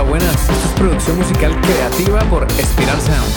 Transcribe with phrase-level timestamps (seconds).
[0.00, 0.48] Hola, buenas.
[0.48, 3.34] Esto es producción musical creativa por Espiral Sound.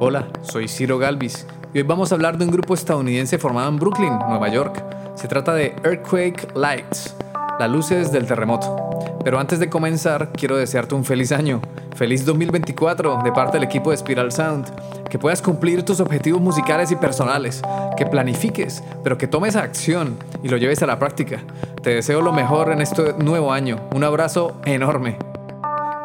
[0.00, 3.76] Hola, soy Ciro Galvis y hoy vamos a hablar de un grupo estadounidense formado en
[3.76, 4.82] Brooklyn, Nueva York.
[5.14, 7.14] Se trata de Earthquake Lights,
[7.60, 8.85] las luces del terremoto.
[9.26, 11.60] Pero antes de comenzar, quiero desearte un feliz año.
[11.96, 14.72] Feliz 2024 de parte del equipo de Spiral Sound.
[15.10, 17.60] Que puedas cumplir tus objetivos musicales y personales.
[17.96, 21.40] Que planifiques, pero que tomes acción y lo lleves a la práctica.
[21.82, 23.80] Te deseo lo mejor en este nuevo año.
[23.92, 25.18] Un abrazo enorme.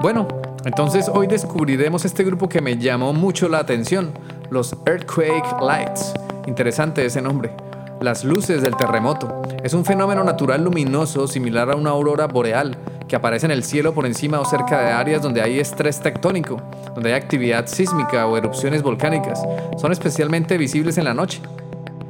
[0.02, 0.27] Bueno,
[0.66, 4.13] entonces hoy descubriremos este grupo que me llamó mucho la atención,
[4.49, 6.16] los Earthquake Lights.
[6.47, 7.52] Interesante ese nombre.
[7.99, 9.44] Las luces del terremoto.
[9.63, 12.75] Es un fenómeno natural luminoso similar a una aurora boreal
[13.11, 16.61] que aparece en el cielo por encima o cerca de áreas donde hay estrés tectónico,
[16.95, 19.43] donde hay actividad sísmica o erupciones volcánicas.
[19.77, 21.41] Son especialmente visibles en la noche.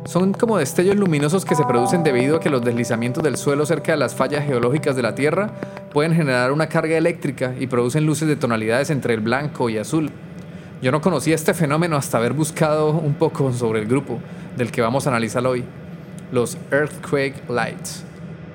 [0.05, 3.93] Son como destellos luminosos que se producen debido a que los deslizamientos del suelo cerca
[3.93, 5.49] de las fallas geológicas de la Tierra
[5.91, 10.11] pueden generar una carga eléctrica y producen luces de tonalidades entre el blanco y azul.
[10.83, 14.19] Yo no conocía este fenómeno hasta haber buscado un poco sobre el grupo
[14.55, 15.63] del que vamos a analizar hoy,
[16.31, 18.10] los Earthquake Lights.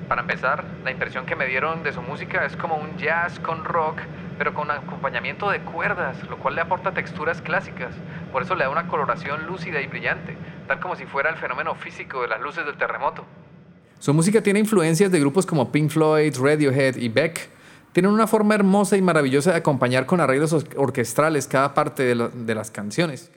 [0.07, 3.65] Para empezar, la impresión que me dieron de su música es como un jazz con
[3.65, 3.97] rock,
[4.37, 7.93] pero con acompañamiento de cuerdas, lo cual le aporta texturas clásicas.
[8.31, 11.75] Por eso le da una coloración lúcida y brillante, tal como si fuera el fenómeno
[11.75, 13.25] físico de las luces del terremoto.
[13.99, 17.49] Su música tiene influencias de grupos como Pink Floyd, Radiohead y Beck.
[17.91, 22.55] Tienen una forma hermosa y maravillosa de acompañar con arreglos orquestrales cada parte de, de
[22.55, 23.29] las canciones.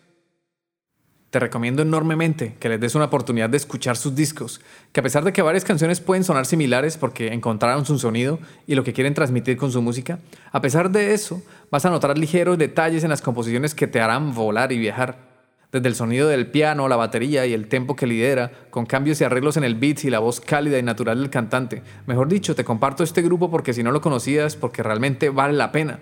[1.30, 5.22] Te recomiendo enormemente que les des una oportunidad de escuchar sus discos, que a pesar
[5.22, 9.14] de que varias canciones pueden sonar similares porque encontraron su sonido y lo que quieren
[9.14, 10.18] transmitir con su música,
[10.50, 14.34] a pesar de eso vas a notar ligeros detalles en las composiciones que te harán
[14.34, 15.30] volar y viajar.
[15.70, 19.24] Desde el sonido del piano, la batería y el tempo que lidera, con cambios y
[19.24, 21.84] arreglos en el beat y la voz cálida y natural del cantante.
[22.06, 25.70] Mejor dicho, te comparto este grupo porque si no lo conocías, porque realmente vale la
[25.70, 26.00] pena.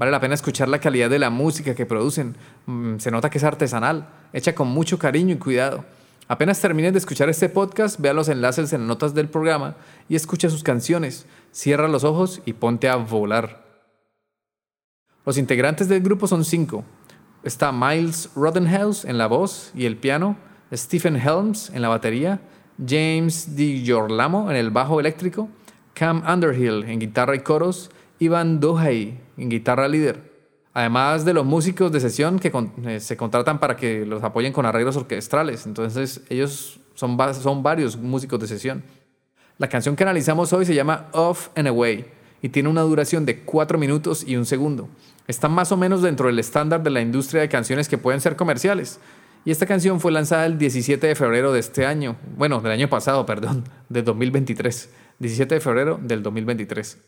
[0.00, 2.34] Vale la pena escuchar la calidad de la música que producen.
[2.64, 5.84] Mm, se nota que es artesanal, hecha con mucho cariño y cuidado.
[6.26, 9.76] Apenas termines de escuchar este podcast, vea los enlaces en notas del programa
[10.08, 11.26] y escucha sus canciones.
[11.52, 13.62] Cierra los ojos y ponte a volar.
[15.26, 16.82] Los integrantes del grupo son cinco.
[17.42, 20.38] Está Miles Rodenhouse en la voz y el piano,
[20.72, 22.40] Stephen Helms en la batería,
[22.78, 25.50] James DiGiorlamo en el bajo eléctrico,
[25.92, 27.90] Cam Underhill en guitarra y coros,
[28.20, 30.30] Ivan Dohey en guitarra líder.
[30.72, 32.52] Además de los músicos de sesión que
[32.86, 35.66] eh, se contratan para que los apoyen con arreglos orquestrales.
[35.66, 38.84] Entonces ellos son, son varios músicos de sesión.
[39.58, 42.06] La canción que analizamos hoy se llama Off and Away
[42.42, 44.88] y tiene una duración de 4 minutos y un segundo.
[45.26, 48.36] Está más o menos dentro del estándar de la industria de canciones que pueden ser
[48.36, 49.00] comerciales.
[49.44, 52.90] Y esta canción fue lanzada el 17 de febrero de este año, bueno, del año
[52.90, 54.90] pasado, perdón, de 2023.
[55.18, 56.98] 17 de febrero del 2023.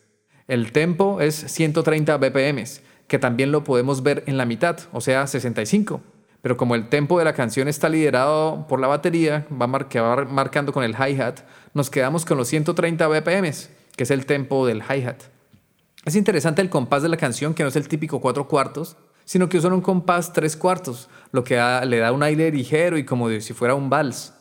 [0.49, 2.65] El tempo es 130 BPM,
[3.07, 6.01] que también lo podemos ver en la mitad, o sea, 65.
[6.41, 10.83] Pero como el tempo de la canción está liderado por la batería, va, marcando con
[10.83, 11.41] el hi-hat,
[11.73, 13.51] nos quedamos con los 130 BPM,
[13.97, 15.23] que es el tempo del hi-hat.
[16.05, 19.49] Es interesante el compás de la canción, que no es el típico cuatro cuartos, sino
[19.49, 21.55] que usa un compás tres cuartos, lo que
[21.87, 24.35] le da un aire ligero y como si fuera un vals.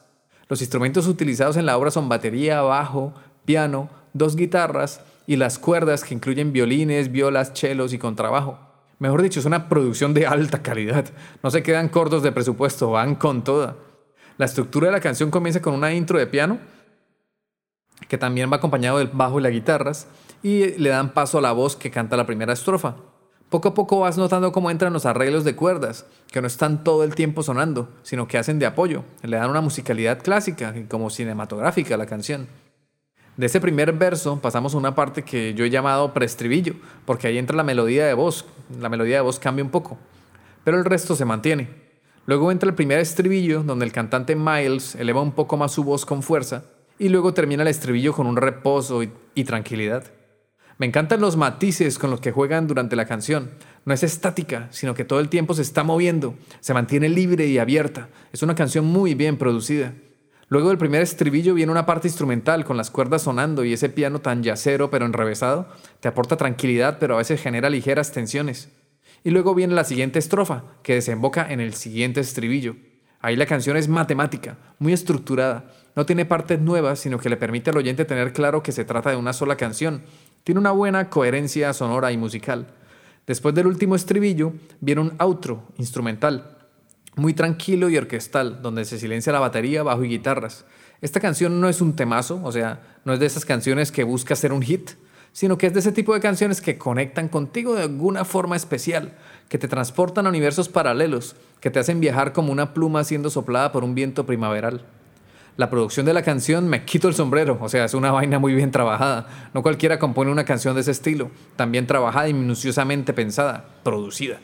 [0.50, 3.14] Los instrumentos utilizados en la obra son batería, bajo,
[3.46, 5.02] piano, dos guitarras
[5.32, 8.60] y las cuerdas que incluyen violines, violas, chelos y contrabajo.
[9.00, 11.06] Mejor dicho, es una producción de alta calidad.
[11.42, 13.78] No se quedan cortos de presupuesto, van con toda.
[14.38, 16.60] La estructura de la canción comienza con una intro de piano,
[18.10, 20.08] que también va acompañado del bajo y las guitarras,
[20.44, 22.98] y le dan paso a la voz que canta la primera estrofa.
[23.48, 27.06] Poco a poco vas notando cómo entran los arreglos de cuerdas, que no están todo
[27.06, 31.10] el tiempo sonando, sino que hacen de apoyo, le dan una musicalidad clásica y como
[31.10, 32.50] cinematográfica a la canción.
[33.42, 36.76] De ese primer verso pasamos a una parte que yo he llamado preestribillo,
[37.06, 38.46] porque ahí entra la melodía de voz.
[38.80, 39.98] La melodía de voz cambia un poco,
[40.64, 41.68] pero el resto se mantiene.
[42.28, 46.06] Luego entra el primer estribillo, donde el cantante Miles eleva un poco más su voz
[46.06, 46.66] con fuerza,
[47.00, 50.04] y luego termina el estribillo con un reposo y, tranquilidad.
[50.78, 53.50] Me encantan los matices con los que juegan durante la canción.
[53.86, 57.58] No es estática, sino que todo el tiempo se está moviendo, se mantiene libre y
[57.58, 58.10] abierta.
[58.34, 59.94] Es una canción muy bien producida.
[60.52, 64.20] Luego del primer estribillo viene una parte instrumental con las cuerdas sonando y ese piano
[64.20, 65.70] tan yacero pero enrevesado
[66.02, 68.68] te aporta tranquilidad pero a veces genera ligeras tensiones.
[69.24, 72.76] Y luego viene la siguiente estrofa que desemboca en el siguiente estribillo.
[73.22, 77.70] Ahí la canción es matemática, muy estructurada, no tiene partes nuevas sino que le permite
[77.70, 80.04] al oyente tener claro que se trata de una sola canción.
[80.44, 82.68] Tiene una buena coherencia sonora y musical.
[83.26, 84.52] Después del último estribillo
[84.82, 86.61] viene un outro instrumental
[87.16, 90.66] muy tranquilo y orquestal, donde se silencia la batería, bajo y guitarras.
[91.02, 94.36] Esta canción no es un temazo, o sea, no es de esas canciones que busca
[94.36, 94.92] ser un hit,
[95.34, 99.14] sino que es de ese tipo de canciones que conectan contigo de alguna forma especial,
[99.50, 103.72] que te transportan a universos paralelos, que te hacen viajar como una pluma siendo soplada
[103.72, 104.86] por un viento primaveral.
[105.58, 108.54] La producción de la canción me quito el sombrero, o sea, es una vaina muy
[108.54, 109.50] bien trabajada.
[109.54, 114.40] No cualquiera compone una canción de ese estilo, tan bien trabajada y minuciosamente pensada, producida.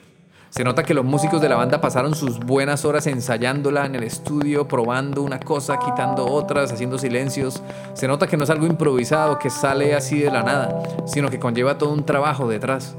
[0.57, 4.01] Se nota que los músicos de la banda pasaron sus buenas horas ensayándola en el
[4.01, 7.61] estudio, probando una cosa, quitando otras, haciendo silencios.
[7.93, 11.37] Se nota que no es algo improvisado que sale así de la nada, sino que
[11.37, 12.95] conlleva todo un trabajo detrás.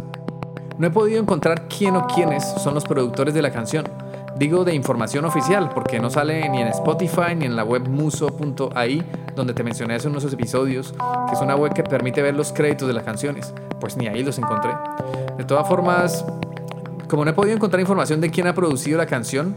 [0.79, 3.89] No he podido encontrar quién o quiénes son los productores de la canción.
[4.37, 9.03] Digo de información oficial, porque no sale ni en Spotify ni en la web muso.ai,
[9.35, 10.95] donde te mencioné hace unos episodios,
[11.27, 13.53] que es una web que permite ver los créditos de las canciones.
[13.81, 14.71] Pues ni ahí los encontré.
[15.37, 16.25] De todas formas,
[17.09, 19.55] como no he podido encontrar información de quién ha producido la canción,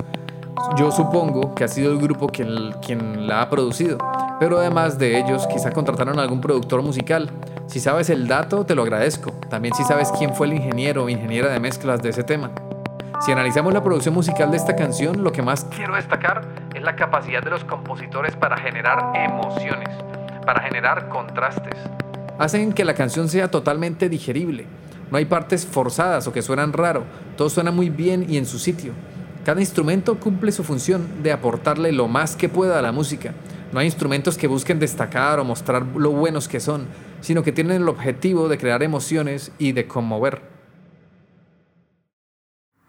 [0.77, 3.97] yo supongo que ha sido el grupo quien, quien la ha producido.
[4.39, 7.29] Pero además de ellos, quizá contrataron a algún productor musical.
[7.67, 9.31] Si sabes el dato, te lo agradezco.
[9.49, 12.51] También si sabes quién fue el ingeniero o ingeniera de mezclas de ese tema.
[13.21, 16.41] Si analizamos la producción musical de esta canción, lo que más quiero destacar
[16.73, 19.89] es la capacidad de los compositores para generar emociones,
[20.43, 21.75] para generar contrastes.
[22.39, 24.65] Hacen que la canción sea totalmente digerible,
[25.11, 27.03] no hay partes forzadas o que suenan raro,
[27.37, 28.93] todo suena muy bien y en su sitio.
[29.43, 33.33] Cada instrumento cumple su función de aportarle lo más que pueda a la música.
[33.73, 36.87] No hay instrumentos que busquen destacar o mostrar lo buenos que son,
[37.21, 40.41] sino que tienen el objetivo de crear emociones y de conmover.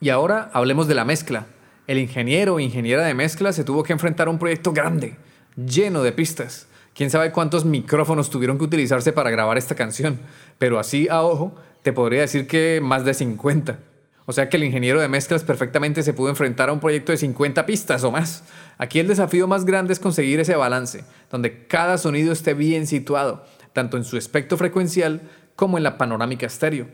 [0.00, 1.46] Y ahora hablemos de la mezcla.
[1.86, 5.16] El ingeniero o ingeniera de mezcla se tuvo que enfrentar a un proyecto grande,
[5.56, 6.68] lleno de pistas.
[6.94, 10.20] Quién sabe cuántos micrófonos tuvieron que utilizarse para grabar esta canción,
[10.58, 13.78] pero así a ojo te podría decir que más de 50.
[14.24, 17.18] O sea que el ingeniero de mezclas perfectamente se pudo enfrentar a un proyecto de
[17.18, 18.44] 50 pistas o más.
[18.78, 23.44] Aquí el desafío más grande es conseguir ese balance, donde cada sonido esté bien situado,
[23.72, 25.22] tanto en su espectro frecuencial
[25.56, 26.86] como en la panorámica estéreo.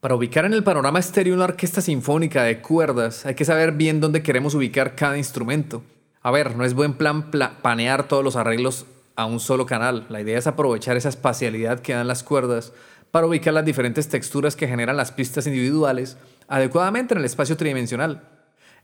[0.00, 4.00] Para ubicar en el panorama estéreo una orquesta sinfónica de cuerdas, hay que saber bien
[4.00, 5.84] dónde queremos ubicar cada instrumento.
[6.22, 7.30] A ver, no es buen plan
[7.62, 8.86] panear todos los arreglos
[9.16, 10.06] a un solo canal.
[10.08, 12.72] La idea es aprovechar esa espacialidad que dan las cuerdas
[13.12, 16.16] para ubicar las diferentes texturas que generan las pistas individuales
[16.48, 18.28] adecuadamente en el espacio tridimensional.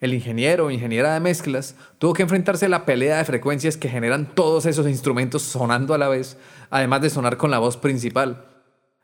[0.01, 3.89] El ingeniero o ingeniera de mezclas tuvo que enfrentarse a la pelea de frecuencias que
[3.89, 6.39] generan todos esos instrumentos sonando a la vez,
[6.71, 8.45] además de sonar con la voz principal.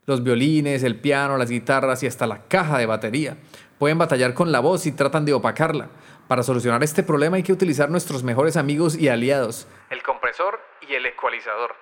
[0.07, 3.39] Los violines, el piano, las guitarras y hasta la caja de batería
[3.79, 5.89] pueden batallar con la voz y tratan de opacarla.
[6.29, 10.95] Para solucionar este problema hay que utilizar nuestros mejores amigos y aliados, el compresor y
[10.95, 11.75] el ecualizador.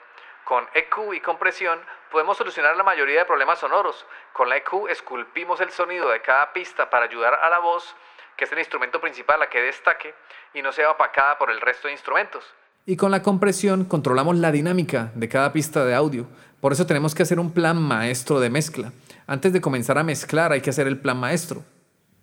[0.45, 1.79] Con EQ y compresión
[2.12, 4.05] podemos solucionar la mayoría de problemas sonoros.
[4.35, 7.97] Con la EQ esculpimos el sonido de cada pista para ayudar a la voz,
[8.37, 10.14] que es el instrumento principal, a que destaque
[10.55, 12.44] y no sea opacada por el resto de instrumentos.
[12.85, 16.26] Y con la compresión controlamos la dinámica de cada pista de audio.
[16.61, 18.93] Por eso tenemos que hacer un plan maestro de mezcla.
[19.26, 21.64] Antes de comenzar a mezclar hay que hacer el plan maestro.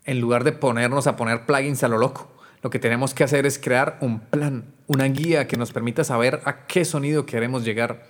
[0.06, 2.31] En lugar de ponernos a poner plugins a lo loco,
[2.62, 6.41] lo que tenemos que hacer es crear un plan, una guía que nos permita saber
[6.45, 8.03] a qué sonido queremos llegar.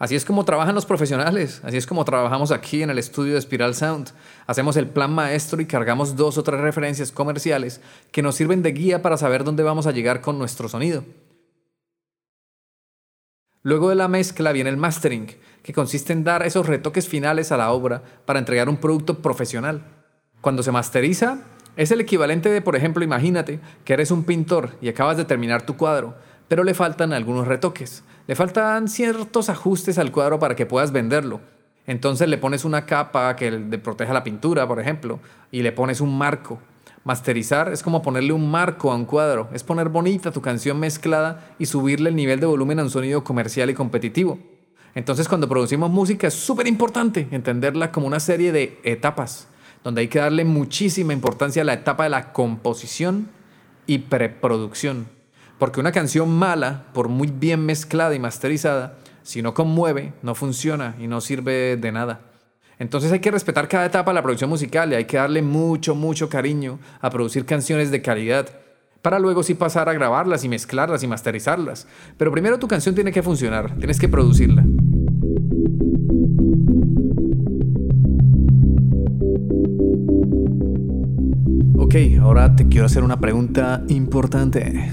[0.00, 3.40] Así es como trabajan los profesionales, así es como trabajamos aquí en el estudio de
[3.42, 4.12] Spiral Sound.
[4.46, 8.72] Hacemos el plan maestro y cargamos dos o tres referencias comerciales que nos sirven de
[8.72, 11.04] guía para saber dónde vamos a llegar con nuestro sonido.
[13.62, 17.58] Luego de la mezcla viene el mastering, que consiste en dar esos retoques finales a
[17.58, 19.82] la obra para entregar un producto profesional.
[20.40, 21.42] Cuando se masteriza,
[21.76, 25.66] es el equivalente de, por ejemplo, imagínate que eres un pintor y acabas de terminar
[25.66, 26.14] tu cuadro,
[26.48, 28.02] pero le faltan algunos retoques.
[28.30, 31.40] Le faltan ciertos ajustes al cuadro para que puedas venderlo.
[31.88, 35.18] Entonces le pones una capa que le proteja la pintura, por ejemplo,
[35.50, 36.60] y le pones un marco.
[37.02, 41.56] Masterizar es como ponerle un marco a un cuadro, es poner bonita tu canción mezclada
[41.58, 44.38] y subirle el nivel de volumen a un sonido comercial y competitivo.
[44.94, 49.48] Entonces cuando producimos música es súper importante entenderla como una serie de etapas,
[49.82, 53.28] donde hay que darle muchísima importancia a la etapa de la composición
[53.88, 55.19] y preproducción.
[55.60, 60.96] Porque una canción mala, por muy bien mezclada y masterizada, si no conmueve, no funciona
[60.98, 62.22] y no sirve de nada.
[62.78, 65.94] Entonces hay que respetar cada etapa de la producción musical y hay que darle mucho,
[65.94, 68.48] mucho cariño a producir canciones de calidad
[69.02, 71.86] para luego sí pasar a grabarlas y mezclarlas y masterizarlas.
[72.16, 74.64] Pero primero tu canción tiene que funcionar, tienes que producirla.
[81.90, 84.92] Ok, ahora te quiero hacer una pregunta importante.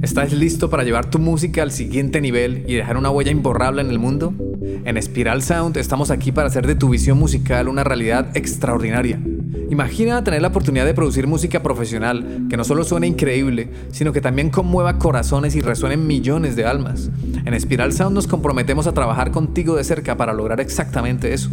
[0.00, 3.90] ¿Estás listo para llevar tu música al siguiente nivel y dejar una huella imborrable en
[3.90, 4.32] el mundo?
[4.62, 9.20] En Spiral Sound estamos aquí para hacer de tu visión musical una realidad extraordinaria.
[9.68, 14.22] Imagina tener la oportunidad de producir música profesional que no solo suene increíble, sino que
[14.22, 17.10] también conmueva corazones y resuene en millones de almas.
[17.44, 21.50] En Spiral Sound nos comprometemos a trabajar contigo de cerca para lograr exactamente eso.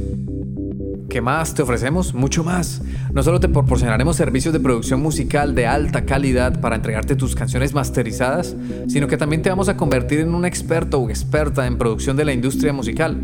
[1.16, 2.14] ¿Qué más te ofrecemos?
[2.14, 2.82] Mucho más.
[3.14, 7.74] No solo te proporcionaremos servicios de producción musical de alta calidad para entregarte tus canciones
[7.74, 8.54] masterizadas,
[8.90, 12.26] sino que también te vamos a convertir en un experto o experta en producción de
[12.26, 13.18] la industria musical.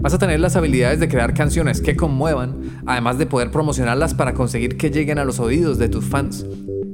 [0.00, 4.34] Vas a tener las habilidades de crear canciones que conmuevan, además de poder promocionarlas para
[4.34, 6.44] conseguir que lleguen a los oídos de tus fans.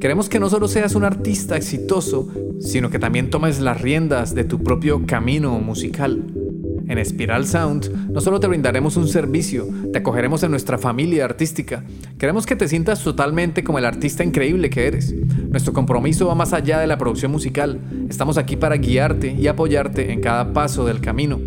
[0.02, 2.28] Queremos que no solo seas un artista exitoso,
[2.61, 6.42] sino que también tomes las riendas de tu propio camino musical.
[6.93, 11.85] En Spiral Sound no solo te brindaremos un servicio, te acogeremos en nuestra familia artística.
[12.19, 15.15] Queremos que te sientas totalmente como el artista increíble que eres.
[15.49, 17.81] Nuestro compromiso va más allá de la producción musical.
[18.11, 21.41] Estamos aquí para guiarte y apoyarte en cada paso del camino.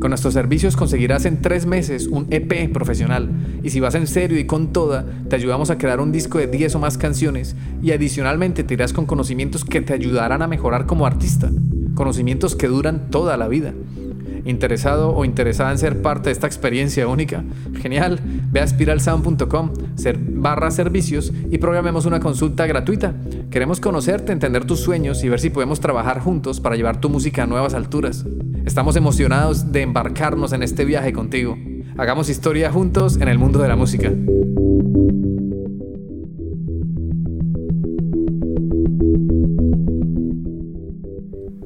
[0.00, 3.30] Con nuestros servicios conseguirás en tres meses un EP profesional
[3.62, 6.48] y si vas en serio y con toda, te ayudamos a crear un disco de
[6.48, 10.86] 10 o más canciones y adicionalmente te irás con conocimientos que te ayudarán a mejorar
[10.86, 11.52] como artista,
[11.94, 13.74] conocimientos que duran toda la vida.
[14.48, 17.44] ¿Interesado o interesada en ser parte de esta experiencia única?
[17.82, 18.18] Genial,
[18.50, 19.72] ve a spiralsound.com
[20.30, 23.14] barra servicios y programemos una consulta gratuita.
[23.50, 27.42] Queremos conocerte, entender tus sueños y ver si podemos trabajar juntos para llevar tu música
[27.42, 28.24] a nuevas alturas.
[28.64, 31.58] Estamos emocionados de embarcarnos en este viaje contigo.
[31.98, 34.10] Hagamos historia juntos en el mundo de la música.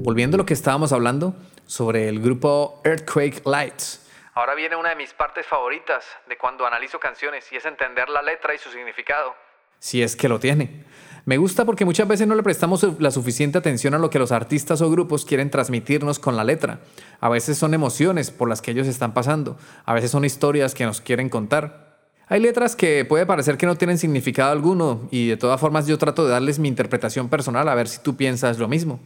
[0.02, 1.36] Volviendo a lo que estábamos hablando
[1.72, 4.06] sobre el grupo Earthquake Lights.
[4.34, 8.20] Ahora viene una de mis partes favoritas de cuando analizo canciones y es entender la
[8.20, 9.34] letra y su significado.
[9.78, 10.84] Si es que lo tiene.
[11.24, 14.32] Me gusta porque muchas veces no le prestamos la suficiente atención a lo que los
[14.32, 16.80] artistas o grupos quieren transmitirnos con la letra.
[17.20, 20.84] A veces son emociones por las que ellos están pasando, a veces son historias que
[20.84, 21.96] nos quieren contar.
[22.28, 25.96] Hay letras que puede parecer que no tienen significado alguno y de todas formas yo
[25.96, 29.00] trato de darles mi interpretación personal a ver si tú piensas lo mismo.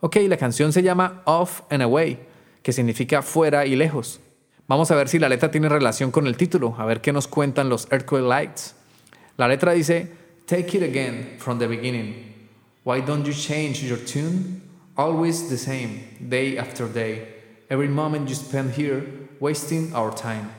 [0.00, 2.18] Ok, la canción se llama Off and Away,
[2.62, 4.20] que significa fuera y lejos.
[4.68, 7.26] Vamos a ver si la letra tiene relación con el título, a ver qué nos
[7.26, 8.74] cuentan los Earthquake Lights.
[9.38, 10.12] La letra dice,
[10.44, 12.34] Take it again from the beginning.
[12.84, 14.60] Why don't you change your tune?
[14.96, 17.26] Always the same, day after day.
[17.70, 19.02] Every moment you spend here,
[19.40, 20.50] wasting our time.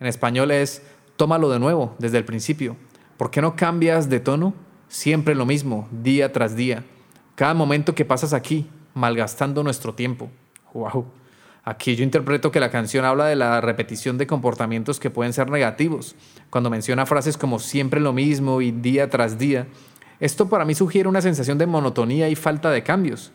[0.00, 0.82] En español es,
[1.16, 2.76] tómalo de nuevo, desde el principio.
[3.16, 4.54] ¿Por qué no cambias de tono?
[4.88, 6.84] Siempre lo mismo, día tras día.
[7.34, 10.30] Cada momento que pasas aquí, malgastando nuestro tiempo.
[10.74, 11.06] Wow.
[11.64, 15.48] Aquí yo interpreto que la canción habla de la repetición de comportamientos que pueden ser
[15.50, 16.16] negativos.
[16.50, 19.68] Cuando menciona frases como siempre lo mismo y día tras día,
[20.18, 23.32] esto para mí sugiere una sensación de monotonía y falta de cambios.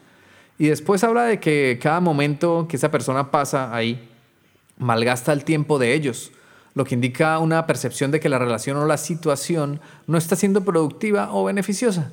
[0.59, 4.09] Y después habla de que cada momento que esa persona pasa ahí
[4.77, 6.31] malgasta el tiempo de ellos,
[6.73, 10.63] lo que indica una percepción de que la relación o la situación no está siendo
[10.63, 12.11] productiva o beneficiosa.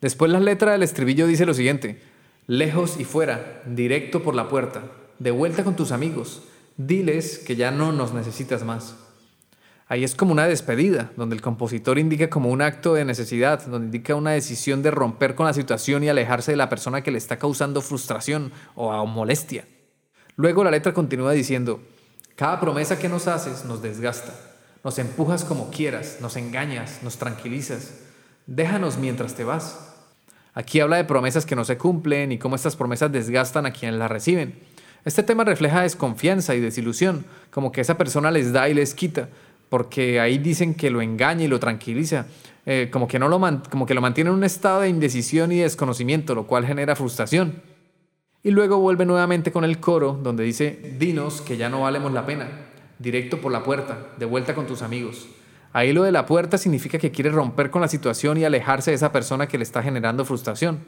[0.00, 2.00] Después la letra del estribillo dice lo siguiente,
[2.46, 4.84] lejos y fuera, directo por la puerta,
[5.18, 6.42] de vuelta con tus amigos,
[6.76, 8.96] diles que ya no nos necesitas más.
[9.90, 13.86] Ahí es como una despedida, donde el compositor indica como un acto de necesidad, donde
[13.86, 17.18] indica una decisión de romper con la situación y alejarse de la persona que le
[17.18, 19.64] está causando frustración o molestia.
[20.36, 21.80] Luego la letra continúa diciendo,
[22.36, 24.32] cada promesa que nos haces nos desgasta,
[24.84, 27.94] nos empujas como quieras, nos engañas, nos tranquilizas,
[28.46, 29.87] déjanos mientras te vas.
[30.58, 33.96] Aquí habla de promesas que no se cumplen y cómo estas promesas desgastan a quienes
[33.96, 34.58] las reciben.
[35.04, 39.28] Este tema refleja desconfianza y desilusión, como que esa persona les da y les quita,
[39.68, 42.26] porque ahí dicen que lo engaña y lo tranquiliza,
[42.66, 45.60] eh, como, que no lo como que lo mantiene en un estado de indecisión y
[45.60, 47.62] desconocimiento, lo cual genera frustración.
[48.42, 52.26] Y luego vuelve nuevamente con el coro, donde dice, dinos que ya no valemos la
[52.26, 52.48] pena,
[52.98, 55.28] directo por la puerta, de vuelta con tus amigos.
[55.72, 58.96] Ahí lo de la puerta significa que quiere romper con la situación y alejarse de
[58.96, 60.84] esa persona que le está generando frustración.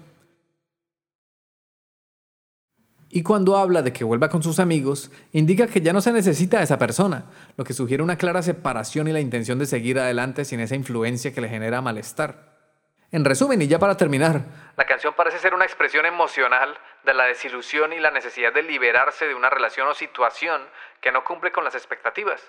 [3.12, 6.60] Y cuando habla de que vuelva con sus amigos, indica que ya no se necesita
[6.60, 7.24] a esa persona,
[7.56, 11.34] lo que sugiere una clara separación y la intención de seguir adelante sin esa influencia
[11.34, 12.50] que le genera malestar.
[13.10, 14.44] En resumen, y ya para terminar,
[14.76, 19.26] la canción parece ser una expresión emocional de la desilusión y la necesidad de liberarse
[19.26, 20.62] de una relación o situación
[21.00, 22.40] que no cumple con las expectativas.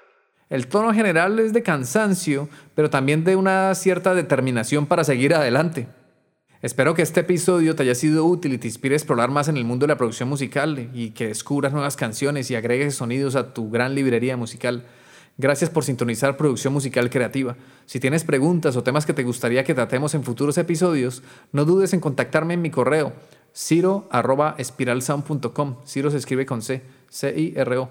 [0.52, 5.88] El tono general es de cansancio, pero también de una cierta determinación para seguir adelante.
[6.62, 9.56] Espero que este episodio te haya sido útil y te inspire a explorar más en
[9.56, 13.54] el mundo de la producción musical y que descubras nuevas canciones y agregues sonidos a
[13.54, 14.84] tu gran librería musical.
[15.38, 17.56] Gracias por sintonizar Producción Musical Creativa.
[17.86, 21.94] Si tienes preguntas o temas que te gustaría que tratemos en futuros episodios, no dudes
[21.94, 23.14] en contactarme en mi correo
[23.56, 25.78] ciro.espiralsound.com.
[25.88, 27.90] Ciro se escribe con C, C-I-R-O.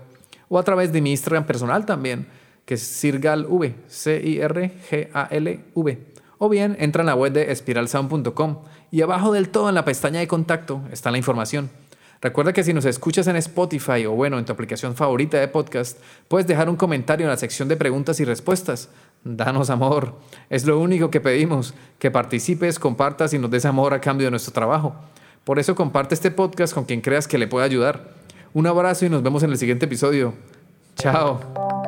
[0.51, 2.27] O a través de mi Instagram personal también
[2.71, 5.99] que es CIRGALV, C-I-R-G-A-L-V.
[6.39, 8.59] O bien entra en la web de espiralsound.com
[8.93, 11.69] y abajo del todo en la pestaña de contacto está la información.
[12.21, 15.99] Recuerda que si nos escuchas en Spotify o bueno, en tu aplicación favorita de podcast,
[16.29, 18.89] puedes dejar un comentario en la sección de preguntas y respuestas.
[19.25, 20.21] Danos amor.
[20.49, 24.31] Es lo único que pedimos, que participes, compartas y nos des amor a cambio de
[24.31, 24.95] nuestro trabajo.
[25.43, 28.15] Por eso comparte este podcast con quien creas que le pueda ayudar.
[28.55, 30.35] Un abrazo y nos vemos en el siguiente episodio.
[30.95, 31.80] Chao.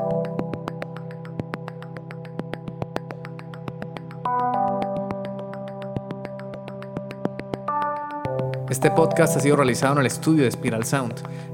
[8.73, 11.13] Este podcast ha sido realizado en el estudio de Spiral Sound.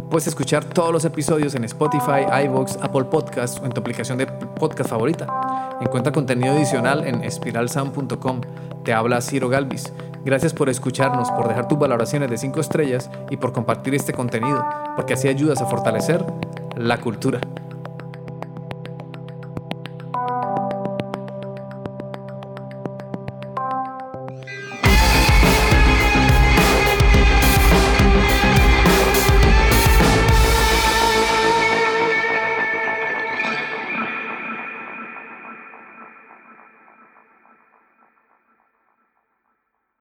[0.09, 4.29] Puedes escuchar todos los episodios en Spotify, iVoox, Apple Podcasts o en tu aplicación de
[4.29, 5.27] podcast favorita.
[5.81, 8.41] Encuentra contenido adicional en spiralsound.com.
[8.85, 9.93] Te habla Ciro Galvis.
[10.25, 14.65] Gracias por escucharnos, por dejar tus valoraciones de 5 estrellas y por compartir este contenido,
[14.95, 16.25] porque así ayudas a fortalecer
[16.77, 17.41] la cultura.